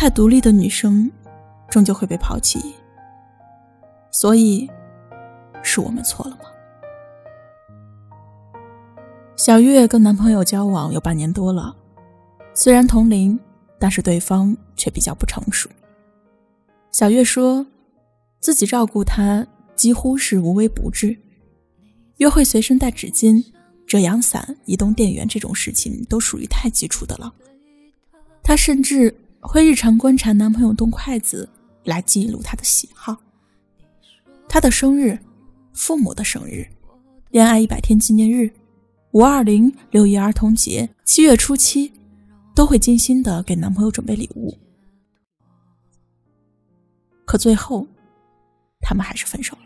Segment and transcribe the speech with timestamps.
[0.00, 1.10] 太独立的女生，
[1.68, 2.60] 终究会被抛弃。
[4.12, 4.70] 所以，
[5.60, 6.44] 是我们错了吗？
[9.34, 11.74] 小月跟男朋友交往有半年多了，
[12.54, 13.36] 虽然同龄，
[13.76, 15.68] 但是对方却比较不成熟。
[16.92, 17.66] 小月说，
[18.38, 21.18] 自己照顾他几乎是无微不至，
[22.18, 23.44] 约会随身带纸巾、
[23.84, 27.34] 遮阳伞、移动电源这种事情都属于太基础的了。
[28.44, 31.48] 他甚至会日常观察男朋友动筷子
[31.84, 33.16] 来记录他的喜好。
[34.48, 35.18] 他的生日、
[35.72, 36.66] 父母的生日、
[37.30, 38.50] 恋爱一百天纪念日。
[39.12, 41.90] 五二零、六一儿童节、七月初七，
[42.54, 44.54] 都会精心的给男朋友准备礼物。
[47.24, 47.86] 可最后，
[48.80, 49.62] 他们还是分手了。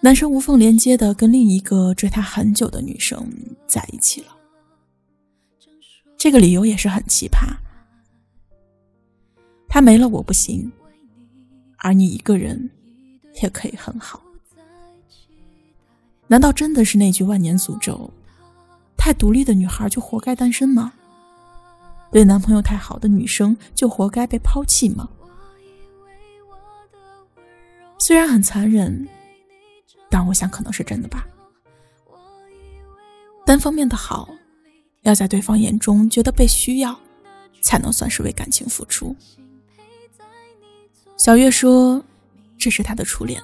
[0.00, 3.24] 男生无缝连接的跟另一个追他很久的女生
[3.68, 4.36] 在一起了。
[6.18, 7.46] 这个理由也是很奇葩。
[9.72, 10.70] 他没了我不行，
[11.78, 12.68] 而你一个人
[13.42, 14.22] 也可以很好。
[16.26, 18.12] 难道真的是那句万年诅咒？
[18.98, 20.92] 太独立的女孩就活该单身吗？
[22.10, 25.08] 对男朋友太好的女生就活该被抛弃吗？
[27.98, 29.08] 虽然很残忍，
[30.10, 31.26] 但我想可能是真的吧。
[33.46, 34.28] 单方面的好，
[35.00, 37.00] 要在对方眼中觉得被需要，
[37.62, 39.16] 才能算是为感情付出。
[41.24, 42.02] 小月说
[42.58, 43.40] ：“这是她的初恋。”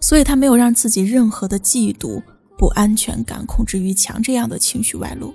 [0.00, 2.22] 所以，他没有让自己任何的嫉妒、
[2.56, 5.34] 不安全感、控制欲强这样的情绪外露，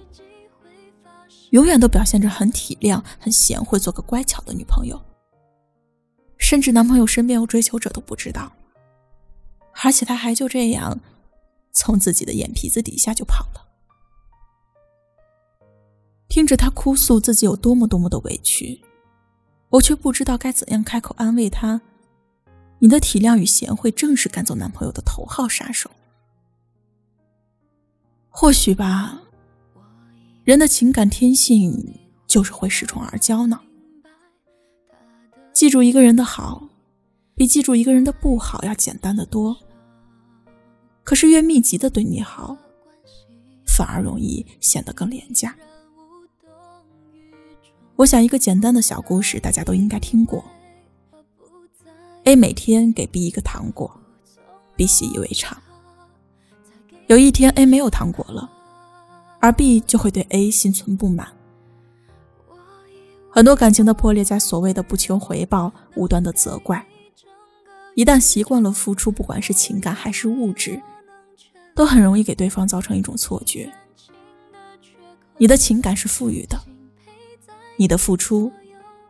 [1.51, 4.99] 永远都表现着很体谅、很贤惠，做个乖巧的女朋友。
[6.39, 8.51] 甚至男朋友身边有追求者都不知道，
[9.83, 10.99] 而且他还就这样
[11.71, 13.67] 从自己的眼皮子底下就跑了。
[16.27, 18.81] 听着他哭诉自己有多么多么的委屈，
[19.69, 21.81] 我却不知道该怎样开口安慰他。
[22.80, 25.91] 你的体谅与贤惠，正是赶走男朋友的头号杀手。
[28.29, 29.21] 或许吧，
[30.43, 33.59] 人的情感天性就是会恃宠而骄呢。
[35.52, 36.69] 记住一个人的好，
[37.35, 39.58] 比记住一个人的不好要简单的多。
[41.03, 42.55] 可是越密集的对你好，
[43.65, 45.53] 反而容易显得更廉价。
[47.99, 50.42] 我想一个简单的小故事，大家都应该听过。
[52.23, 53.93] A 每天给 B 一个糖果
[54.77, 55.61] ，B 习以为常。
[57.08, 58.49] 有一天 A 没有糖果了，
[59.42, 61.27] 而 B 就会对 A 心存不满。
[63.30, 66.88] 很多感情的破裂，在所谓的不求回报、无端的责怪。
[67.95, 70.82] 一旦习惯了付出，不管是情感还是物质，
[71.76, 73.70] 都很容易给对方造成一种错觉：
[75.38, 76.58] 你的情感是富裕的，
[77.79, 78.51] 你的付出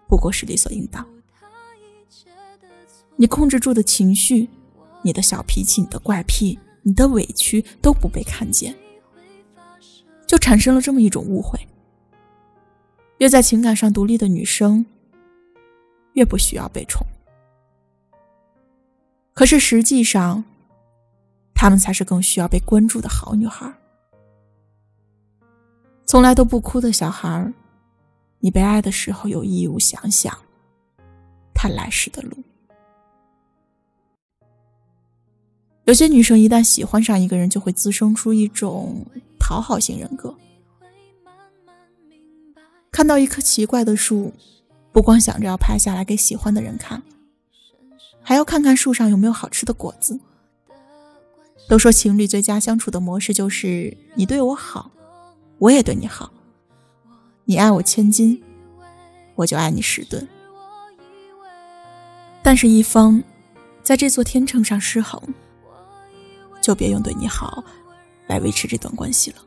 [0.07, 1.03] 不过是理所应当。
[3.15, 4.47] 你控制住的情绪，
[5.01, 8.75] 你的小脾气，你的怪癖，你的委屈都不被看见，
[10.27, 11.59] 就产生了这么一种误会：
[13.17, 14.85] 越在情感上独立的女生，
[16.13, 17.03] 越不需要被宠。
[19.33, 20.43] 可是实际上，
[21.55, 23.73] 她们才是更需要被关注的好女孩。
[26.05, 27.51] 从来都不哭的小孩，
[28.39, 30.37] 你被爱的时候有义务想想，
[31.53, 32.37] 他来时的路。
[35.85, 39.05] 有些女生一旦喜欢上一个人，就会滋生出一种
[39.39, 40.35] 讨好型人格。
[42.91, 44.31] 看到一棵奇怪的树，
[44.91, 47.01] 不光想着要拍下来给喜欢的人看，
[48.21, 50.19] 还要看看树上有没有好吃的果子。
[51.67, 54.91] 都说情侣最佳相处的模式就是你对我好，
[55.57, 56.31] 我也对你好。
[57.49, 58.39] 你爱我千金，
[59.33, 60.27] 我就爱你十吨。
[62.43, 63.23] 但是，一方
[63.81, 65.19] 在这座天秤上失衡。
[66.61, 67.63] 就别用对你好
[68.27, 69.37] 来维持这段关系了。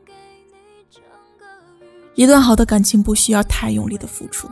[2.15, 4.49] 一段好的感情不需要太用力的付出，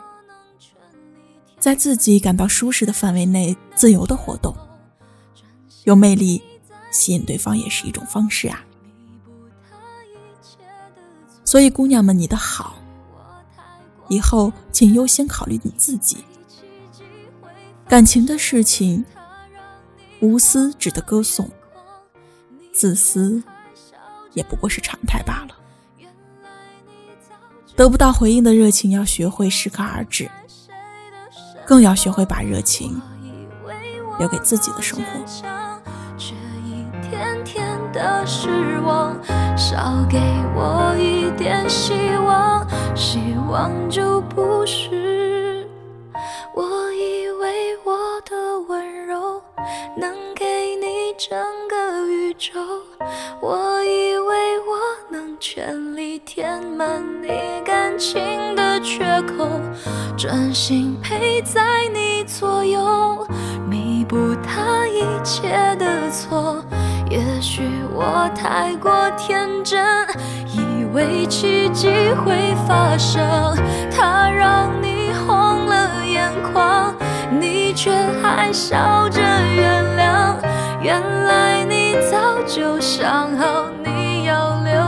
[1.59, 4.55] 在自己感到舒适的范围内自由的活动，
[5.83, 6.41] 有魅力
[6.89, 8.63] 吸引对方也是一种方式啊。
[11.43, 12.80] 所以，姑娘们，你的好，
[14.11, 16.17] 以后请优先考虑你自己。
[17.87, 19.05] 感情的事情，
[20.19, 21.49] 无私值得歌颂。
[22.73, 23.41] 自私，
[24.33, 25.55] 也不过是常态罢了。
[27.73, 30.29] 得不到回应的热情，要学会适可而止，
[31.65, 33.01] 更要学会把热情
[34.19, 35.05] 留给自己的生活。
[36.17, 36.35] 却
[36.65, 39.17] 一天天的失望，
[39.61, 40.17] 少给
[40.55, 41.93] 我一点希
[42.25, 42.67] 望。
[42.95, 45.67] 希望就不是。
[46.55, 49.39] 我以为我的温柔
[49.95, 51.37] 能给你整
[51.69, 52.59] 个宇宙，
[53.39, 54.79] 我以为我
[55.11, 57.29] 能全力填满你
[57.63, 59.47] 感情的缺口，
[60.17, 63.27] 专心陪在你左右，
[63.69, 66.63] 弥补他一切的错。
[67.11, 67.61] 也许
[67.93, 69.85] 我太过天真，
[70.47, 71.89] 以为奇迹
[72.23, 73.21] 会发生。
[73.91, 76.95] 他让你红了眼眶，
[77.37, 77.91] 你却
[78.23, 80.37] 还笑着原谅。
[80.81, 84.80] 原来你早就想好你要留